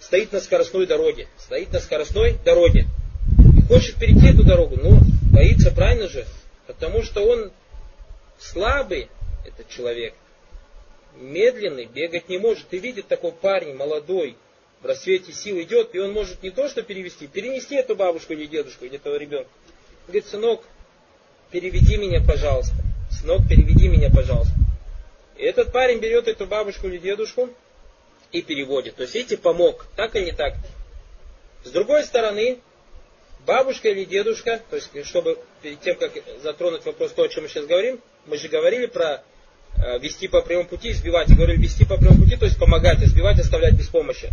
Стоит 0.00 0.32
на 0.32 0.40
скоростной 0.40 0.86
дороге, 0.86 1.28
стоит 1.38 1.72
на 1.72 1.80
скоростной 1.80 2.38
дороге, 2.44 2.86
и 3.56 3.62
хочет 3.66 3.96
перейти 3.96 4.28
эту 4.28 4.44
дорогу, 4.44 4.76
но 4.76 5.00
боится, 5.32 5.70
правильно 5.70 6.08
же, 6.08 6.26
потому 6.66 7.02
что 7.02 7.24
он 7.24 7.50
слабый, 8.38 9.08
этот 9.44 9.68
человек, 9.68 10.14
медленный, 11.16 11.86
бегать 11.86 12.28
не 12.28 12.38
может, 12.38 12.72
и 12.72 12.78
видит 12.78 13.08
такой 13.08 13.32
парень 13.32 13.74
молодой, 13.74 14.36
в 14.80 14.86
рассвете 14.86 15.32
сил 15.32 15.60
идет, 15.60 15.94
и 15.94 15.98
он 15.98 16.12
может 16.12 16.42
не 16.42 16.50
то 16.50 16.68
что 16.68 16.82
перевести, 16.82 17.26
перенести 17.26 17.74
эту 17.74 17.96
бабушку 17.96 18.32
или 18.32 18.46
дедушку, 18.46 18.84
или 18.84 18.96
этого 18.96 19.16
ребенка. 19.16 19.50
Говорит, 20.06 20.26
сынок, 20.26 20.62
переведи 21.50 21.96
меня, 21.96 22.22
пожалуйста. 22.24 22.74
Сынок, 23.10 23.48
переведи 23.48 23.88
меня, 23.88 24.10
пожалуйста. 24.10 24.54
И 25.36 25.42
этот 25.42 25.72
парень 25.72 25.98
берет 25.98 26.28
эту 26.28 26.46
бабушку 26.46 26.86
или 26.86 26.98
дедушку 26.98 27.50
и 28.32 28.42
переводит. 28.42 28.96
То 28.96 29.02
есть, 29.02 29.16
эти 29.16 29.36
помог, 29.36 29.86
так 29.96 30.14
или 30.16 30.26
не 30.26 30.32
так. 30.32 30.54
С 31.64 31.70
другой 31.70 32.04
стороны, 32.04 32.58
бабушка 33.46 33.88
или 33.88 34.04
дедушка, 34.04 34.60
то 34.70 34.76
есть, 34.76 34.90
чтобы 35.06 35.38
перед 35.62 35.80
тем, 35.80 35.96
как 35.96 36.12
затронуть 36.42 36.84
вопрос 36.84 37.12
то, 37.12 37.22
о 37.22 37.28
чем 37.28 37.44
мы 37.44 37.48
сейчас 37.48 37.66
говорим, 37.66 38.00
мы 38.26 38.36
же 38.36 38.48
говорили 38.48 38.86
про 38.86 39.22
э, 39.76 39.98
вести 39.98 40.28
по 40.28 40.42
прямому 40.42 40.68
пути, 40.68 40.90
избивать. 40.90 41.28
Говорили, 41.34 41.62
вести 41.62 41.84
по 41.84 41.96
прямому 41.96 42.24
пути, 42.24 42.36
то 42.36 42.44
есть 42.44 42.58
помогать, 42.58 43.02
избивать, 43.02 43.40
оставлять 43.40 43.74
без 43.74 43.88
помощи. 43.88 44.30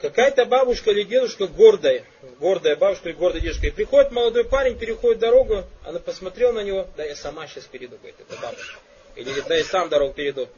Какая-то 0.00 0.46
бабушка 0.46 0.90
или 0.90 1.04
дедушка 1.04 1.46
гордая, 1.46 2.04
гордая 2.40 2.74
бабушка 2.74 3.08
или 3.08 3.16
гордая 3.16 3.40
дедушка. 3.40 3.68
И 3.68 3.70
приходит 3.70 4.10
молодой 4.10 4.44
парень, 4.44 4.76
переходит 4.76 5.20
дорогу, 5.20 5.62
она 5.84 6.00
посмотрела 6.00 6.50
на 6.50 6.64
него, 6.64 6.88
да 6.96 7.04
я 7.04 7.14
сама 7.14 7.46
сейчас 7.46 7.64
перейду, 7.64 7.96
говорит, 7.98 8.16
это 8.18 8.40
бабушка. 8.42 8.80
Или 9.16 9.24
говорит, 9.24 9.44
да 9.48 9.54
я 9.56 9.64
сам 9.64 9.88
дорогу 9.88 10.14
перейду. 10.14 10.48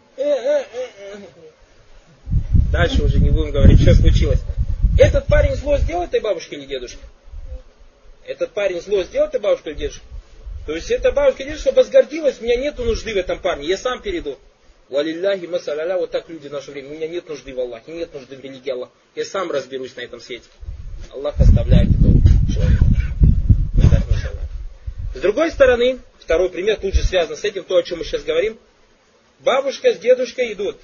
Дальше 2.73 3.03
уже 3.03 3.19
не 3.19 3.31
будем 3.31 3.53
говорить, 3.53 3.81
что 3.81 3.95
случилось. 3.95 4.41
Этот 4.99 5.27
парень 5.27 5.55
зло 5.57 5.77
сделал 5.79 6.05
этой 6.05 6.21
бабушке 6.21 6.57
или 6.57 6.67
дедушке? 6.67 6.99
Этот 8.27 8.53
парень 8.53 8.81
зло 8.81 9.03
сделал 9.03 9.29
этой 9.29 9.41
бабушке 9.41 9.71
или 9.71 9.79
дедушке? 9.79 10.03
То 10.67 10.75
есть 10.75 10.91
эта 10.91 11.13
бабушка 11.13 11.43
или 11.43 11.51
дедушка 11.51 11.73
возгордилась, 11.73 12.41
у 12.41 12.45
меня 12.45 12.57
нет 12.57 12.79
нужды 12.79 13.13
в 13.13 13.17
этом 13.17 13.39
парне, 13.39 13.67
я 13.67 13.77
сам 13.77 14.01
перейду. 14.01 14.39
Валилляхи 14.89 15.47
масаляля, 15.47 15.97
вот 15.97 16.11
так 16.11 16.29
люди 16.29 16.49
в 16.49 16.53
наше 16.53 16.71
время. 16.71 16.91
У 16.91 16.95
меня 16.95 17.09
нет 17.09 17.29
нужды 17.29 17.55
в 17.55 17.61
Аллахе, 17.61 17.93
нет 17.93 18.13
нужды 18.15 18.37
в 18.37 18.41
религии 18.41 18.71
Аллаха. 18.71 18.93
Я 19.15 19.25
сам 19.25 19.51
разберусь 19.51 19.97
на 19.97 20.03
этом 20.03 20.21
свете. 20.21 20.45
Аллах 21.11 21.39
оставляет 21.41 21.89
этого 21.91 22.15
человека. 22.53 22.85
С 25.15 25.21
другой 25.21 25.51
стороны, 25.53 25.99
второй 26.25 26.49
пример 26.49 26.79
тут 26.81 26.95
же 26.95 27.05
связан 27.05 27.37
с 27.37 27.45
этим, 27.45 27.65
то, 27.65 27.77
о 27.77 27.83
чем 27.83 27.99
мы 27.99 28.05
сейчас 28.05 28.25
говорим. 28.25 28.59
Бабушка 29.41 29.93
с 29.93 29.99
дедушкой 29.99 30.53
идут. 30.55 30.81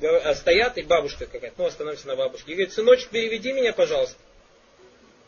А 0.00 0.34
стоят, 0.34 0.78
и 0.78 0.82
бабушка 0.82 1.26
какая-то, 1.26 1.56
ну, 1.58 1.66
остановимся 1.66 2.06
на 2.06 2.14
бабушке. 2.14 2.52
И 2.52 2.54
говорит, 2.54 2.72
сыночек, 2.72 3.08
переведи 3.08 3.52
меня, 3.52 3.72
пожалуйста. 3.72 4.16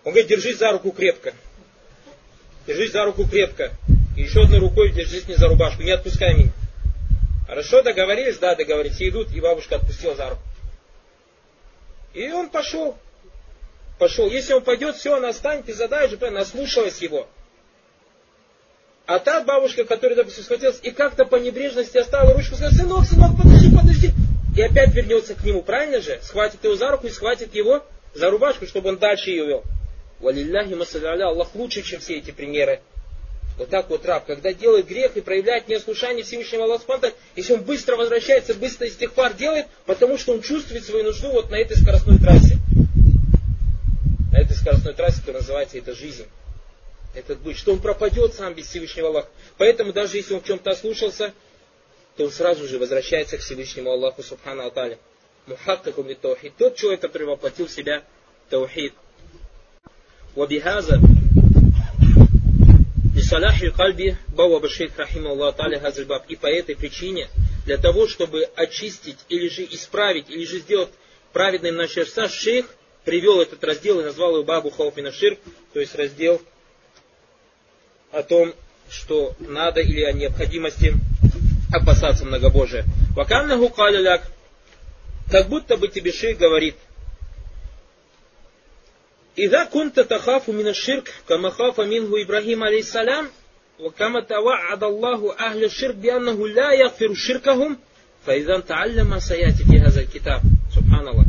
Он 0.04 0.12
говорит, 0.12 0.28
держись 0.28 0.58
за 0.58 0.70
руку 0.70 0.92
крепко. 0.92 1.34
Держись 2.66 2.92
за 2.92 3.04
руку 3.04 3.26
крепко. 3.28 3.72
И 4.16 4.22
еще 4.22 4.42
одной 4.42 4.60
рукой 4.60 4.92
держись 4.92 5.26
не 5.26 5.34
за 5.34 5.48
рубашку, 5.48 5.82
не 5.82 5.90
отпускай 5.90 6.34
меня. 6.34 6.52
Хорошо, 7.48 7.82
договорились? 7.82 8.38
Да, 8.38 8.54
договорились. 8.54 9.00
И 9.00 9.08
идут, 9.08 9.32
и 9.34 9.40
бабушка 9.40 9.76
отпустила 9.76 10.14
за 10.14 10.30
руку. 10.30 10.42
И 12.14 12.30
он 12.30 12.48
пошел. 12.50 12.96
Пошел. 13.98 14.30
Если 14.30 14.52
он 14.52 14.62
пойдет, 14.62 14.96
все, 14.96 15.16
она 15.16 15.30
останет, 15.30 15.68
и 15.68 15.72
задай 15.72 16.06
уже, 16.06 16.16
наслушалась 16.30 17.02
его. 17.02 17.28
А 19.10 19.18
та 19.18 19.42
бабушка, 19.42 19.82
которая, 19.82 20.14
допустим, 20.14 20.44
схватилась, 20.44 20.78
и 20.84 20.92
как-то 20.92 21.24
по 21.24 21.34
небрежности 21.34 21.98
оставила 21.98 22.32
ручку, 22.32 22.54
сказала, 22.54 22.70
сынок, 22.70 23.04
сынок, 23.06 23.36
подожди, 23.36 23.76
подожди. 23.76 24.10
И 24.56 24.62
опять 24.62 24.94
вернется 24.94 25.34
к 25.34 25.42
нему, 25.42 25.62
правильно 25.62 26.00
же? 26.00 26.20
Схватит 26.22 26.62
его 26.62 26.76
за 26.76 26.92
руку 26.92 27.08
и 27.08 27.10
схватит 27.10 27.52
его 27.56 27.84
за 28.14 28.30
рубашку, 28.30 28.68
чтобы 28.68 28.90
он 28.90 28.98
дальше 28.98 29.30
ее 29.30 29.46
вел. 29.46 29.64
Валилляхи 30.20 30.74
масаляля, 30.74 31.26
Аллах 31.26 31.56
лучше, 31.56 31.82
чем 31.82 31.98
все 31.98 32.18
эти 32.18 32.30
примеры. 32.30 32.82
Вот 33.58 33.68
так 33.68 33.90
вот 33.90 34.06
раб, 34.06 34.26
когда 34.26 34.52
делает 34.52 34.86
грех 34.86 35.16
и 35.16 35.22
проявляет 35.22 35.66
неослушание 35.66 36.22
Всевышнего 36.22 36.66
Аллаха 36.66 37.12
если 37.34 37.54
он 37.54 37.62
быстро 37.62 37.96
возвращается, 37.96 38.54
быстро 38.54 38.86
из 38.86 38.94
тех 38.94 39.12
пар 39.12 39.34
делает, 39.34 39.66
потому 39.86 40.18
что 40.18 40.34
он 40.34 40.40
чувствует 40.40 40.84
свою 40.84 41.02
нужду 41.02 41.32
вот 41.32 41.50
на 41.50 41.56
этой 41.56 41.76
скоростной 41.76 42.20
трассе. 42.20 42.58
На 44.30 44.38
этой 44.38 44.56
скоростной 44.56 44.94
трассе, 44.94 45.18
которая 45.18 45.42
называется 45.42 45.78
это 45.78 45.96
жизнь. 45.96 46.26
Этот 47.14 47.40
быть, 47.40 47.58
что 47.58 47.72
он 47.72 47.80
пропадет 47.80 48.34
сам 48.34 48.54
без 48.54 48.66
Всевышнего 48.68 49.08
Аллаха. 49.08 49.28
Поэтому 49.58 49.92
даже 49.92 50.16
если 50.16 50.34
он 50.34 50.40
в 50.40 50.46
чем-то 50.46 50.70
ослушался, 50.70 51.32
то 52.16 52.24
он 52.24 52.30
сразу 52.30 52.68
же 52.68 52.78
возвращается 52.78 53.36
к 53.36 53.40
Всевышнему 53.40 53.90
Аллаху 53.90 54.22
Субхану 54.22 54.66
Аталя. 54.66 54.98
Мухаттакум 55.46 56.08
и 56.08 56.14
таухид. 56.14 56.52
Тот 56.56 56.76
человек, 56.76 57.00
который 57.00 57.26
воплотил 57.26 57.66
в 57.66 57.70
себя 57.70 58.04
таухид. 58.48 58.94
Вабихаза 60.36 61.00
Саляхи 63.30 63.70
кальби 63.70 64.16
Бауа 64.28 64.58
Башейх 64.58 64.98
Рахима 64.98 65.52
Таля 65.52 65.78
Газальбаб. 65.78 66.24
И 66.28 66.36
по 66.36 66.48
этой 66.48 66.74
причине, 66.74 67.28
для 67.64 67.76
того, 67.76 68.08
чтобы 68.08 68.42
очистить 68.56 69.18
или 69.28 69.48
же 69.48 69.64
исправить, 69.70 70.28
или 70.28 70.44
же 70.44 70.58
сделать 70.58 70.90
праведным 71.32 71.76
наш 71.76 71.92
шейх 71.92 72.66
привел 73.04 73.40
этот 73.40 73.62
раздел 73.62 74.00
и 74.00 74.04
назвал 74.04 74.32
его 74.32 74.42
Бабу 74.42 74.70
Хауфина 74.70 75.12
Ширк, 75.12 75.38
то 75.72 75.80
есть 75.80 75.94
раздел 75.94 76.42
о 78.11 78.23
том, 78.23 78.53
что 78.89 79.33
надо 79.39 79.81
или 79.81 80.03
о 80.03 80.13
необходимости 80.13 80.93
опасаться 81.73 82.25
многобожия. 82.25 82.85
Ваканнаху 83.15 83.69
каляляк, 83.69 84.21
как 85.31 85.47
будто 85.49 85.77
бы 85.77 85.87
тебе 85.87 86.11
шейх 86.11 86.37
говорит – 86.37 86.85
إذا 89.37 89.63
كنت 89.63 89.99
تخاف 89.99 90.49
من 90.49 90.67
الشرك 90.67 91.13
كما 91.29 91.49
خاف 91.49 91.79
منه 91.81 92.21
إبراهيم 92.21 92.63
عليه 92.63 92.79
السلام 92.79 93.27
وكما 93.79 94.21
توعد 94.21 94.83
الله 94.83 95.39
أهل 95.39 95.63
الشرك 95.63 95.95
بأنه 95.95 96.47
لا 96.47 96.71
يغفر 96.71 97.13
شركهم 97.13 97.77
فإذا 98.25 98.59
تعلم 98.59 99.09
ما 99.09 99.19
سيأتي 99.19 99.63
في 99.63 99.79
هذا 99.79 100.01
الكتاب 100.01 100.41
سبحان 100.75 101.07
الله 101.07 101.25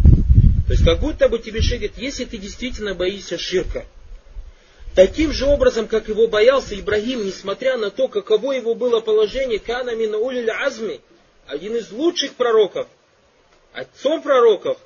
То 0.66 0.72
есть 0.72 0.84
как 0.84 1.00
будто 1.00 1.28
бы 1.28 1.38
тебе 1.38 1.62
шегет, 1.62 1.92
если 1.96 2.24
ты 2.24 2.38
действительно 2.38 2.94
боишься 2.94 3.38
ширка, 3.38 3.84
таким 4.95 5.31
же 5.31 5.45
образом, 5.45 5.87
как 5.87 6.07
его 6.07 6.27
боялся 6.27 6.79
Ибрагим, 6.79 7.25
несмотря 7.25 7.77
на 7.77 7.91
то, 7.91 8.07
каково 8.07 8.53
его 8.53 8.75
было 8.75 8.99
положение, 8.99 9.59
канами 9.59 10.05
на 10.05 10.17
улиль 10.17 10.49
азми, 10.49 11.01
один 11.47 11.75
из 11.75 11.91
лучших 11.91 12.35
пророков, 12.35 12.87
отцом 13.73 14.21
пророков, 14.21 14.77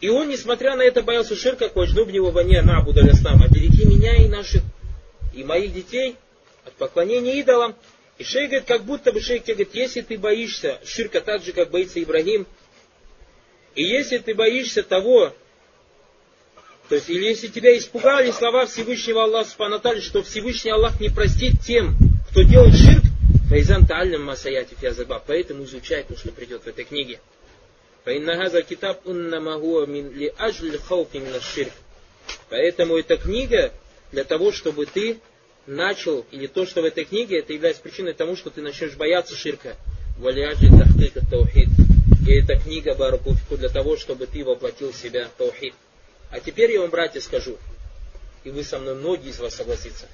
и 0.00 0.08
он, 0.08 0.28
несмотря 0.28 0.76
на 0.76 0.82
это, 0.82 1.02
боялся 1.02 1.34
ширка, 1.34 1.68
кочну 1.68 2.04
в 2.04 2.10
него 2.10 2.30
ване 2.30 2.60
на 2.62 2.78
Абудаляснам, 2.78 3.42
обереги 3.42 3.86
меня 3.86 4.14
и 4.16 4.28
наших, 4.28 4.62
и 5.34 5.42
моих 5.42 5.72
детей 5.72 6.16
от 6.64 6.74
поклонения 6.74 7.34
идолам. 7.36 7.74
И 8.18 8.24
шейх 8.24 8.50
говорит, 8.50 8.68
как 8.68 8.84
будто 8.84 9.12
бы 9.12 9.20
шейх 9.20 9.44
тебе 9.44 9.54
говорит, 9.54 9.74
если 9.74 10.00
ты 10.02 10.18
боишься 10.18 10.78
ширка 10.84 11.20
так 11.20 11.42
же, 11.42 11.52
как 11.52 11.70
боится 11.70 12.02
Ибрагим, 12.02 12.46
и 13.74 13.82
если 13.82 14.18
ты 14.18 14.34
боишься 14.34 14.82
того, 14.82 15.34
то 16.88 16.94
есть, 16.94 17.10
или 17.10 17.24
если 17.24 17.48
тебя 17.48 17.76
испугали 17.76 18.30
слова 18.30 18.66
Всевышнего 18.66 19.24
Аллаха 19.24 19.50
Субханаталя, 19.50 20.00
что 20.00 20.22
Всевышний 20.22 20.70
Аллах 20.70 21.00
не 21.00 21.08
простит 21.08 21.60
тем, 21.60 21.96
кто 22.30 22.42
делает 22.42 22.76
ширк, 22.76 23.02
Файзан 23.48 23.86
Таалям 23.86 24.24
Масаятиф 24.24 24.82
Язаба, 24.82 25.22
поэтому 25.24 25.64
изучай 25.64 26.04
то, 26.04 26.16
что 26.16 26.30
придет 26.30 26.62
в 26.62 26.66
этой 26.68 26.84
книге. 26.84 27.20
Поэтому 32.50 32.96
эта 32.96 33.16
книга 33.16 33.72
для 34.12 34.24
того, 34.24 34.52
чтобы 34.52 34.86
ты 34.86 35.18
начал, 35.66 36.24
или 36.30 36.46
то, 36.46 36.66
что 36.66 36.82
в 36.82 36.84
этой 36.84 37.04
книге, 37.04 37.40
это 37.40 37.52
является 37.52 37.82
причиной 37.82 38.12
тому, 38.12 38.36
что 38.36 38.50
ты 38.50 38.62
начнешь 38.62 38.94
бояться 38.94 39.34
ширка. 39.34 39.76
Валиаджи 40.18 40.68
Тахтыка 40.68 41.20
Таухид. 41.28 41.68
И 42.26 42.32
эта 42.32 42.56
книга 42.58 42.94
Баракуфику 42.94 43.56
для 43.56 43.68
того, 43.68 43.96
чтобы 43.96 44.26
ты 44.26 44.44
воплотил 44.44 44.92
в 44.92 44.96
себя 44.96 45.28
Таухид. 45.36 45.74
А 46.30 46.40
теперь 46.40 46.72
я 46.72 46.80
вам, 46.80 46.90
братья, 46.90 47.20
скажу, 47.20 47.56
и 48.44 48.50
вы 48.50 48.64
со 48.64 48.78
мной, 48.78 48.94
многие 48.94 49.30
из 49.30 49.38
вас 49.38 49.54
согласятся, 49.54 50.06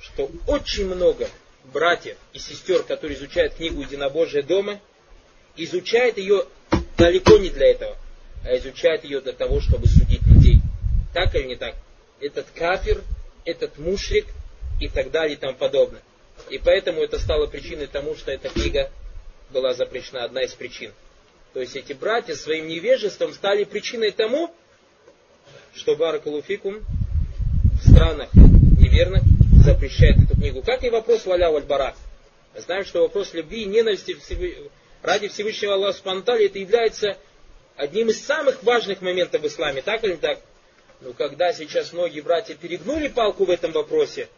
что 0.00 0.30
очень 0.46 0.86
много 0.86 1.28
братьев 1.72 2.16
и 2.32 2.38
сестер, 2.38 2.82
которые 2.82 3.16
изучают 3.16 3.54
книгу 3.54 3.80
Единобожия 3.80 4.42
дома, 4.42 4.80
изучают 5.56 6.18
ее 6.18 6.46
далеко 6.96 7.38
не 7.38 7.50
для 7.50 7.70
этого, 7.70 7.96
а 8.44 8.56
изучает 8.56 9.04
ее 9.04 9.20
для 9.20 9.32
того, 9.32 9.60
чтобы 9.60 9.86
судить 9.86 10.22
людей. 10.26 10.60
Так 11.14 11.34
или 11.34 11.48
не 11.48 11.56
так? 11.56 11.74
Этот 12.20 12.46
кафир, 12.54 13.02
этот 13.44 13.78
мушрик 13.78 14.26
и 14.80 14.88
так 14.88 15.10
далее 15.10 15.36
и 15.36 15.38
тому 15.38 15.54
подобное. 15.54 16.02
И 16.50 16.58
поэтому 16.58 17.02
это 17.02 17.18
стало 17.18 17.46
причиной 17.46 17.86
тому, 17.86 18.16
что 18.16 18.32
эта 18.32 18.48
книга 18.48 18.90
была 19.50 19.74
запрещена, 19.74 20.24
одна 20.24 20.42
из 20.42 20.54
причин. 20.54 20.92
То 21.52 21.60
есть 21.60 21.76
эти 21.76 21.92
братья 21.92 22.34
своим 22.34 22.66
невежеством 22.66 23.32
стали 23.32 23.64
причиной 23.64 24.10
тому, 24.10 24.54
что 25.74 25.96
Баракалуфикум 25.96 26.80
в 27.82 27.90
странах 27.90 28.28
неверных 28.34 29.22
запрещает 29.64 30.18
эту 30.22 30.34
книгу. 30.34 30.62
Как 30.62 30.84
и 30.84 30.90
вопрос 30.90 31.24
Валя 31.26 31.50
Вальбара. 31.50 31.94
Знаем, 32.56 32.84
что 32.84 33.02
вопрос 33.02 33.32
любви 33.32 33.62
и 33.62 33.66
ненависти 33.66 34.16
ради 35.02 35.28
Всевышнего 35.28 35.74
Аллаха 35.74 35.98
Субтитры 35.98 36.46
это 36.46 36.58
является 36.58 37.16
одним 37.76 38.10
из 38.10 38.24
самых 38.24 38.62
важных 38.62 39.00
моментов 39.00 39.42
в 39.42 39.46
исламе, 39.46 39.82
так 39.82 40.04
или 40.04 40.16
так? 40.16 40.38
Но 41.00 41.12
когда 41.12 41.52
сейчас 41.52 41.92
многие 41.92 42.20
братья 42.20 42.54
перегнули 42.54 43.08
палку 43.08 43.44
в 43.44 43.50
этом 43.50 43.72
вопросе, 43.72 44.28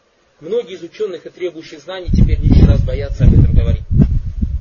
многие 0.41 0.75
из 0.75 0.83
ученых 0.83 1.27
и 1.27 1.31
требующих 1.31 1.81
знаний 1.81 2.09
теперь 2.11 2.41
лишний 2.41 2.67
раз 2.67 2.81
боятся 2.83 3.25
об 3.25 3.35
этом 3.35 3.53
говорить. 3.53 3.84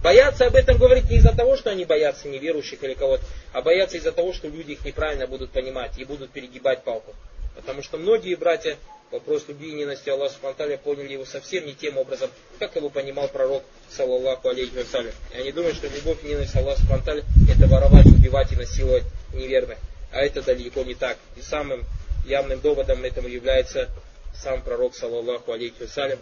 Боятся 0.03 0.48
об 0.48 0.55
этом 0.55 0.77
говорить 0.77 1.10
не 1.10 1.15
из-за 1.15 1.33
того, 1.33 1.55
что 1.55 1.69
они 1.69 1.86
боятся 1.86 2.27
неверующих 2.27 2.83
или 2.83 2.93
кого-то, 2.93 3.24
а 3.53 3.62
боятся 3.62 3.95
из-за 3.95 4.12
того, 4.12 4.33
что 4.33 4.50
люди 4.50 4.74
их 4.74 4.83
неправильно 4.83 5.27
будут 5.27 5.51
понимать 5.51 5.98
и 5.98 6.03
будут 6.03 6.31
перегибать 6.31 6.83
палку. 6.83 7.15
Потому 7.55 7.81
что 7.81 7.98
многие 7.98 8.36
братья 8.36 8.75
вопрос 9.12 9.45
любви 9.48 9.69
и 9.69 9.74
ненависти 9.75 10.10
Аллаха 10.10 10.33
Субтитры 10.33 10.77
поняли 10.77 11.13
его 11.13 11.24
совсем 11.24 11.65
не 11.65 11.74
тем 11.74 11.98
образом, 11.98 12.29
как 12.60 12.75
его 12.75 12.89
понимал 12.89 13.29
пророк, 13.29 13.63
саллаллаху 13.89 14.50
алейхи 14.50 14.75
вассалям. 14.75 15.13
И 15.33 15.39
они 15.39 15.53
думают, 15.53 15.77
что 15.77 15.88
любовь 15.88 16.17
и 16.24 16.27
ненависть 16.27 16.55
Аллаха 16.57 16.81
Субтитры 16.81 17.24
это 17.50 17.67
воровать, 17.67 18.05
убивать 18.05 18.51
и 18.51 18.57
насиловать 18.57 19.03
неверных. 19.33 19.77
А 20.12 20.19
это 20.19 20.41
далеко 20.41 20.83
не 20.83 20.95
так. 20.95 21.17
И 21.38 21.41
самым 21.41 21.86
явным 22.25 22.60
доводом 22.60 23.05
этому 23.05 23.29
является 23.29 23.89
сам 24.36 24.62
пророк, 24.63 24.95
саллаллаху 24.95 25.53
алейхи 25.53 25.83
вассалям, 25.83 26.19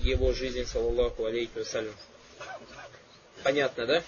его 0.00 0.32
жизнь, 0.32 0.64
саллаллаху 0.64 1.24
алейхи 1.24 1.58
вассалям. 1.58 1.92
Понятно, 3.42 3.86
да? 3.86 4.02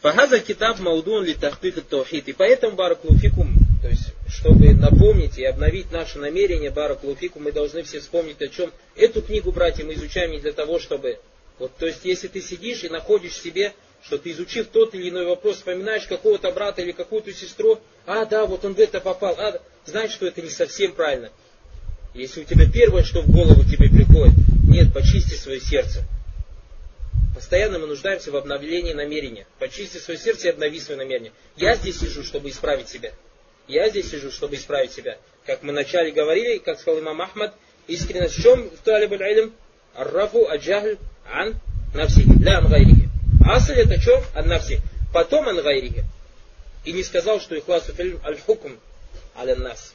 Фахаза 0.00 0.38
китаб 0.40 0.80
маудун 0.80 1.24
ли 1.24 1.34
тахтык 1.34 1.82
таухид. 1.86 2.28
И 2.28 2.32
поэтому, 2.32 2.76
баракулуфикум, 2.76 3.54
то 3.80 3.88
есть, 3.88 4.12
чтобы 4.28 4.74
напомнить 4.74 5.38
и 5.38 5.44
обновить 5.44 5.90
наше 5.92 6.18
намерение, 6.18 6.70
баракулуфикум, 6.70 7.44
мы 7.44 7.52
должны 7.52 7.82
все 7.82 8.00
вспомнить 8.00 8.40
о 8.42 8.48
чем. 8.48 8.70
Эту 8.96 9.22
книгу, 9.22 9.50
братья, 9.50 9.84
мы 9.84 9.94
изучаем 9.94 10.32
не 10.32 10.40
для 10.40 10.52
того, 10.52 10.78
чтобы... 10.78 11.18
Вот, 11.58 11.72
то 11.78 11.86
есть, 11.86 12.04
если 12.04 12.28
ты 12.28 12.42
сидишь 12.42 12.84
и 12.84 12.88
находишь 12.88 13.40
себе, 13.40 13.72
что 14.02 14.18
ты 14.18 14.32
изучив 14.32 14.66
тот 14.68 14.94
или 14.94 15.08
иной 15.08 15.24
вопрос, 15.24 15.56
вспоминаешь 15.56 16.04
какого-то 16.06 16.50
брата 16.52 16.82
или 16.82 16.92
какую-то 16.92 17.32
сестру, 17.32 17.80
а, 18.04 18.26
да, 18.26 18.44
вот 18.44 18.64
он 18.64 18.74
в 18.74 18.78
это 18.80 19.00
попал, 19.00 19.34
а, 19.38 19.58
знаешь, 19.86 20.12
что 20.12 20.26
это 20.26 20.42
не 20.42 20.50
совсем 20.50 20.92
правильно. 20.92 21.30
Если 22.12 22.42
у 22.42 22.44
тебя 22.44 22.70
первое, 22.70 23.02
что 23.02 23.22
в 23.22 23.30
голову 23.30 23.64
тебе 23.64 23.88
приходит, 23.88 24.34
нет, 24.68 24.92
почисти 24.92 25.34
свое 25.34 25.60
сердце. 25.60 26.04
Постоянно 27.34 27.80
мы 27.80 27.88
нуждаемся 27.88 28.30
в 28.30 28.36
обновлении 28.36 28.92
намерения. 28.92 29.46
Почисти 29.58 29.98
свое 29.98 30.18
сердце 30.18 30.46
и 30.46 30.50
обнови 30.50 30.78
свое 30.78 30.98
намерение. 30.98 31.32
Я 31.56 31.74
здесь 31.74 31.98
сижу, 31.98 32.22
чтобы 32.22 32.48
исправить 32.50 32.88
себя. 32.88 33.12
Я 33.66 33.88
здесь 33.88 34.10
сижу, 34.10 34.30
чтобы 34.30 34.54
исправить 34.54 34.92
себя. 34.92 35.18
Как 35.44 35.62
мы 35.62 35.72
вначале 35.72 36.12
говорили, 36.12 36.58
как 36.58 36.78
сказал 36.78 37.00
имам 37.00 37.20
Ахмад, 37.20 37.54
искренность 37.88 38.38
в 38.38 38.42
чем 38.42 38.70
в 38.70 38.78
талиб 38.84 39.12
аль 39.20 39.50
Аррафу 39.94 40.48
аджахль 40.48 40.96
ан 41.26 41.56
навсихи. 41.92 42.30
Ля 42.40 42.58
ан 42.58 42.68
гайрихи. 42.68 43.08
Асль 43.46 43.74
это 43.74 44.00
что? 44.00 44.22
Ан 44.34 44.48
навсих. 44.48 44.80
Потом 45.12 45.48
ан 45.48 45.60
гайрихи. 45.60 46.04
И 46.84 46.92
не 46.92 47.02
сказал, 47.02 47.40
что 47.40 47.56
ихласу 47.58 47.92
фильм 47.94 48.20
аль-хукм 48.24 48.78
аля 49.36 49.56
нас. 49.56 49.94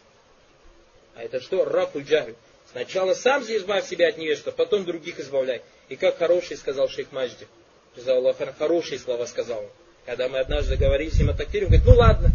А 1.15 1.23
это 1.23 1.39
что? 1.39 1.63
Рафу 1.63 2.01
джахль. 2.01 2.33
Сначала 2.71 3.13
сам 3.15 3.41
избавь 3.43 3.87
себя 3.87 4.09
от 4.09 4.17
невежества, 4.17 4.51
потом 4.51 4.85
других 4.85 5.19
избавляй. 5.19 5.61
И 5.89 5.95
как 5.95 6.17
хороший 6.17 6.55
сказал 6.55 6.87
шейх 6.87 7.11
Маджди. 7.11 7.47
Хорошие 8.59 8.99
слова 8.99 9.25
сказал 9.25 9.59
он. 9.59 9.69
Когда 10.05 10.29
мы 10.29 10.39
однажды 10.39 10.77
говорили 10.77 11.09
с 11.09 11.19
ним 11.19 11.31
о 11.31 11.33
такфире, 11.33 11.65
он 11.65 11.71
говорит, 11.71 11.87
ну 11.87 11.95
ладно, 11.95 12.29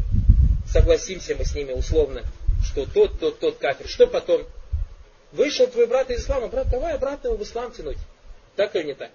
согласимся 0.69 1.37
мы 1.37 1.45
с 1.45 1.55
ними 1.55 1.73
условно, 1.73 2.23
что 2.65 2.85
тот, 2.87 3.19
тот, 3.19 3.39
тот 3.39 3.59
кафир. 3.59 3.89
Что 3.89 4.07
потом? 4.07 4.45
Вышел 5.33 5.67
твой 5.67 5.87
брат 5.87 6.11
из 6.11 6.21
ислама, 6.23 6.49
брат, 6.49 6.69
давай 6.69 6.95
обратно 6.95 7.29
его 7.29 7.37
в 7.37 7.43
ислам 7.43 7.73
тянуть. 7.73 7.99
Так 8.57 8.75
или 8.77 8.85
не 8.85 8.95
так? 8.95 9.11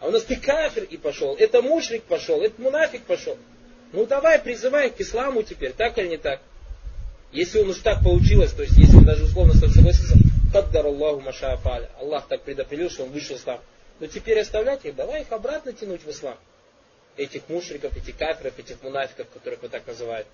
А 0.00 0.08
у 0.08 0.10
нас 0.10 0.24
ты 0.24 0.36
кафир 0.36 0.84
и 0.84 0.96
пошел, 0.96 1.34
это 1.38 1.62
мушрик 1.62 2.02
пошел, 2.04 2.42
это 2.42 2.60
мунафик 2.60 3.04
пошел. 3.04 3.36
Ну 3.92 4.06
давай 4.06 4.38
призывай 4.38 4.90
к 4.90 5.00
исламу 5.00 5.42
теперь, 5.42 5.72
так 5.72 5.98
или 5.98 6.08
не 6.08 6.16
так? 6.16 6.40
Если 7.32 7.60
он 7.60 7.70
уж 7.70 7.78
так 7.78 8.02
получилось, 8.02 8.52
то 8.52 8.62
есть 8.62 8.76
если 8.76 8.96
он 8.96 9.04
даже 9.04 9.24
условно 9.24 9.54
согласился, 9.54 10.14
Каддар 10.54 10.86
Аллаху 10.86 11.18
Машаафаля. 11.18 11.90
Аллах 11.98 12.28
так 12.28 12.42
предопределил, 12.42 12.88
что 12.88 13.02
он 13.02 13.10
вышел 13.10 13.36
в 13.36 13.40
ислам. 13.40 13.60
Но 13.98 14.06
теперь 14.06 14.38
оставлять 14.38 14.84
их, 14.84 14.94
давай 14.94 15.22
их 15.22 15.32
обратно 15.32 15.72
тянуть 15.72 16.04
в 16.04 16.10
ислам. 16.10 16.38
Этих 17.16 17.48
мушриков, 17.48 17.96
этих 17.96 18.16
кафиров, 18.16 18.56
этих 18.56 18.80
мунафиков, 18.80 19.26
которых 19.30 19.62
вы 19.62 19.68
так 19.68 19.84
называете. 19.84 20.28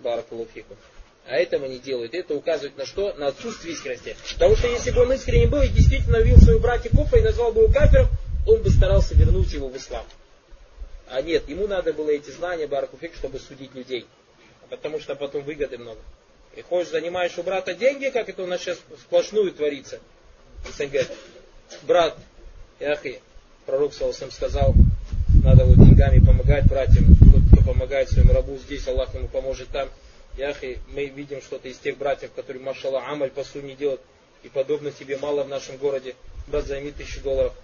Баракулуфику. 0.00 0.78
А 1.26 1.36
этого 1.36 1.66
не 1.66 1.78
делают. 1.78 2.14
Это 2.14 2.34
указывает 2.34 2.78
на 2.78 2.86
что? 2.86 3.12
На 3.12 3.26
отсутствие 3.26 3.74
искренности. 3.74 4.16
Потому 4.32 4.56
что 4.56 4.68
если 4.68 4.92
бы 4.92 5.02
он 5.02 5.12
искренне 5.12 5.46
был 5.46 5.60
и 5.60 5.68
действительно 5.68 6.16
увидел 6.16 6.40
своего 6.40 6.60
братья 6.60 6.88
Куфа 6.88 7.18
и 7.18 7.20
назвал 7.20 7.52
бы 7.52 7.64
его 7.64 7.70
кафиром, 7.70 8.08
он 8.46 8.62
бы 8.62 8.70
старался 8.70 9.14
вернуть 9.14 9.52
его 9.52 9.68
в 9.68 9.76
ислам. 9.76 10.06
А 11.08 11.20
нет, 11.20 11.46
ему 11.50 11.66
надо 11.66 11.92
было 11.92 12.08
эти 12.08 12.30
знания 12.30 12.66
Баракулуфик, 12.66 13.14
чтобы 13.14 13.40
судить 13.40 13.74
людей. 13.74 14.06
Потому 14.70 15.00
что 15.00 15.14
потом 15.16 15.42
выгоды 15.42 15.76
много. 15.76 16.00
И 16.54 16.62
ходишь, 16.62 16.90
занимаешь 16.90 17.38
у 17.38 17.42
брата 17.42 17.74
деньги, 17.74 18.10
как 18.10 18.28
это 18.28 18.42
у 18.42 18.46
нас 18.46 18.60
сейчас 18.60 18.78
сплошную 19.00 19.52
творится. 19.52 20.00
Говорит, 20.78 21.10
брат, 21.82 22.16
яхи, 22.78 23.20
пророк 23.64 23.94
Саласам 23.94 24.30
сказал, 24.30 24.74
надо 25.42 25.64
вот 25.64 25.76
деньгами 25.76 26.24
помогать 26.24 26.66
братьям, 26.66 27.06
тот, 27.32 27.42
кто 27.52 27.72
помогает 27.72 28.10
своему 28.10 28.32
рабу 28.32 28.56
здесь, 28.58 28.86
Аллах 28.86 29.14
ему 29.14 29.28
поможет 29.28 29.68
там. 29.68 29.88
Яхи, 30.36 30.78
мы 30.88 31.06
видим 31.06 31.40
что-то 31.42 31.68
из 31.68 31.78
тех 31.78 31.96
братьев, 31.98 32.32
которые, 32.34 32.62
машалла, 32.62 33.02
амаль 33.06 33.30
по 33.30 33.44
не 33.58 33.74
делают, 33.74 34.00
и 34.42 34.48
подобно 34.48 34.90
тебе 34.90 35.16
мало 35.18 35.44
в 35.44 35.48
нашем 35.48 35.76
городе. 35.78 36.14
Брат, 36.46 36.66
займи 36.66 36.90
тысячу 36.90 37.20
долларов. 37.20 37.54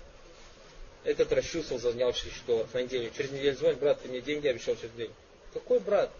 Этот 1.05 1.33
расчувствовал, 1.33 1.81
занял 1.81 2.12
тысячу 2.12 2.44
долларов 2.46 2.72
на 2.74 2.83
неделю. 2.83 3.11
Через 3.16 3.33
неделю 3.33 3.57
звонит, 3.57 3.79
брат, 3.79 4.03
ты 4.03 4.09
мне 4.09 4.20
деньги 4.20 4.48
обещал 4.48 4.77
через 4.77 4.92
день. 4.94 5.11
Какой 5.55 5.81
брат? 5.81 6.11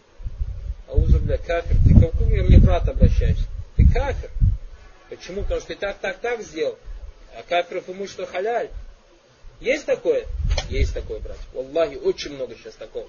Аузу, 0.89 1.19
бля, 1.21 1.39
кафир. 1.39 1.77
Ты 1.87 1.95
к 1.95 2.01
какому 2.01 2.31
мне 2.31 2.59
брат 2.59 2.89
обращаешься? 2.89 3.45
Ты 3.77 3.85
кафир. 3.87 4.31
Почему? 5.09 5.43
Потому 5.43 5.61
что 5.61 5.69
ты 5.69 5.77
так, 5.77 5.99
так, 5.99 6.19
так 6.19 6.43
сделал. 6.43 6.79
А 7.37 7.43
кафиров 7.43 7.89
имущество 7.89 8.27
халяль. 8.27 8.71
Есть 9.61 9.87
такое? 9.87 10.27
Есть 10.71 10.95
такое, 10.95 11.19
брат. 11.21 11.39
Аллахи, 11.55 11.97
очень 11.97 12.35
много 12.35 12.55
сейчас 12.55 12.75
такого. 12.75 13.07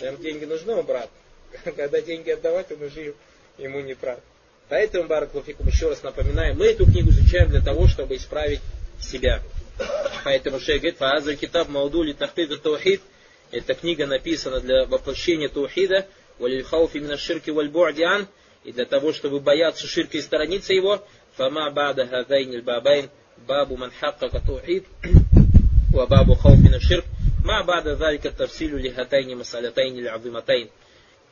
Ему 0.00 0.18
деньги 0.18 0.44
нужны, 0.44 0.74
он 0.74 0.86
брат. 0.86 1.10
Когда 1.76 2.00
деньги 2.00 2.30
отдавать, 2.30 2.70
он 2.72 2.82
уже 2.82 3.14
ему 3.58 3.80
не 3.80 3.94
брат. 3.94 4.20
Поэтому, 4.68 5.08
بارك 5.08 5.24
الله 5.24 5.40
فيكم, 5.40 5.66
еще 5.66 5.88
раз 5.88 6.02
напоминаю, 6.02 6.54
мы 6.54 6.66
эту 6.66 6.84
книгу 6.84 7.10
изучаем 7.10 7.48
для 7.48 7.60
того, 7.60 7.88
чтобы 7.88 8.16
исправить 8.16 8.60
себя. 9.00 9.42
Поэтому 10.24 10.60
шейх 10.60 10.82
говорит, 10.82 10.98
فهذا 10.98 11.36
الكتاب 11.36 11.68
موضوع 11.68 12.12
لتحقيق 12.12 12.58
التوحيد, 12.58 13.00
эта 13.50 13.74
книга 13.74 14.06
написана 14.06 14.60
для 14.60 14.84
воплощения 14.84 15.48
Таухида, 15.48 16.06
وللخوف 16.38 16.98
من 16.98 17.16
الشرك 17.16 17.50
والبعد 17.50 18.02
عنه, 18.02 18.26
и 18.64 18.72
для 18.72 18.84
того, 18.84 19.12
чтобы 19.12 19.40
бояться 19.40 19.86
ширка 19.86 20.18
и 20.18 20.22
сторониться 20.22 20.72
его, 20.72 21.02
فما 21.36 21.70
بعد 21.70 22.06
هذين 22.06 22.62
البابين 22.62 23.08
باب 23.46 23.76
من 23.76 23.92
حقق 23.98 24.28
التوحيد، 24.28 24.86
وباب 25.92 26.06
الخوف 26.06 26.58
من 26.58 26.80
الشرك، 26.80 27.04
ما 27.44 27.64
بعد 27.64 27.96
ذلك 27.96 28.30
تفصيل 28.30 28.78
لهاتين 28.78 29.34
المسألتين 29.34 30.02
العظيمتين. 30.02 30.68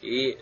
И 0.03 0.38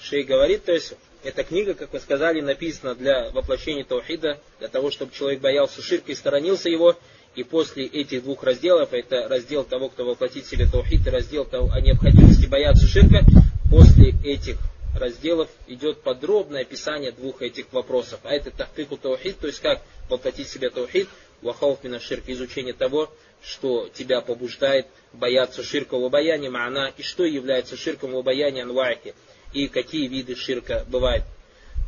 Шей 0.00 0.22
говорит, 0.22 0.64
то 0.64 0.72
есть 0.72 0.94
эта 1.22 1.44
книга, 1.44 1.74
как 1.74 1.92
вы 1.92 2.00
сказали, 2.00 2.40
написана 2.40 2.94
для 2.94 3.30
воплощения 3.30 3.84
таухида, 3.84 4.38
для 4.58 4.68
того, 4.68 4.90
чтобы 4.90 5.12
человек 5.12 5.40
боялся 5.40 5.82
ширка 5.82 6.12
и 6.12 6.14
сторонился 6.14 6.70
его. 6.70 6.96
И 7.36 7.44
после 7.44 7.86
этих 7.86 8.24
двух 8.24 8.42
разделов, 8.42 8.92
это 8.92 9.28
раздел 9.28 9.62
того, 9.62 9.88
кто 9.88 10.04
воплотит 10.04 10.46
себе 10.46 10.66
таухид, 10.66 11.06
и 11.06 11.10
раздел 11.10 11.44
того, 11.44 11.70
о 11.70 11.80
необходимости 11.80 12.46
бояться 12.46 12.86
ширка, 12.86 13.20
после 13.70 14.14
этих 14.24 14.58
разделов 14.98 15.48
идет 15.68 16.02
подробное 16.02 16.62
описание 16.62 17.12
двух 17.12 17.42
этих 17.42 17.72
вопросов. 17.72 18.20
А 18.24 18.32
это 18.32 18.50
тахкику 18.50 18.96
таухид, 18.96 19.38
то 19.38 19.46
есть 19.46 19.60
как 19.60 19.80
воплотить 20.08 20.48
в 20.48 20.52
себя 20.52 20.70
таухид, 20.70 21.08
вахауф 21.42 21.82
мина 21.84 22.00
ширк, 22.00 22.24
изучение 22.26 22.74
того, 22.74 23.10
что 23.42 23.88
тебя 23.94 24.20
побуждает 24.20 24.86
бояться 25.12 25.62
ширка 25.62 25.96
в 25.96 26.04
обаянии, 26.04 26.48
она 26.48 26.88
и 26.96 27.02
что 27.02 27.24
является 27.24 27.76
ширком 27.76 28.12
в 28.12 28.18
обаянии 28.18 28.62
анвайки, 28.62 29.14
и 29.54 29.68
какие 29.68 30.08
виды 30.08 30.34
ширка 30.34 30.84
бывают. 30.88 31.24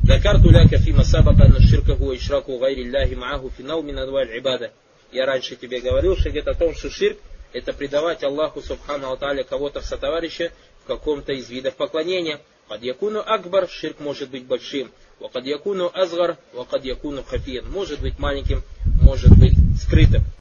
Дакарту 0.03 0.51
ляка 0.51 0.79
фима 0.79 1.05
сабака 1.05 1.49
на 1.49 1.61
ширка 1.61 1.95
гуа 1.95 2.17
ишраку 2.17 2.59
гайри 2.59 2.85
ляхи 2.85 3.15
мааху 3.15 3.51
финал 3.51 3.83
мин 3.83 3.99
ибада. 3.99 4.73
Я 5.13 5.27
раньше 5.27 5.57
тебе 5.57 5.81
говорил, 5.81 6.17
что 6.17 6.31
говорит 6.31 6.49
о 6.49 6.55
том, 6.55 6.75
что 6.75 6.89
ширк 6.89 7.19
это 7.53 7.73
предавать 7.75 8.25
Аллаху 8.25 8.63
Субхану 8.63 9.13
Аталя 9.13 9.45
кого-то 9.45 9.81
в 9.81 9.85
сотоварища 9.85 10.53
в 10.83 10.87
каком-то 10.87 11.33
из 11.33 11.49
видов 11.49 11.75
поклонения. 11.77 12.41
Кад 12.69 12.83
якуну 12.83 13.21
акбар, 13.21 13.69
ширк 13.69 14.01
может 14.01 14.31
быть 14.31 14.45
большим. 14.45 14.91
Вакад 15.21 15.45
якуну 15.45 15.91
азгар, 15.93 16.37
вакад 16.53 16.85
якуну 16.85 17.23
хафиен. 17.23 17.71
Может 17.71 18.01
быть 18.01 18.19
маленьким, 18.19 18.63
может 19.03 19.31
быть 19.39 19.55
скрытым. 19.81 20.25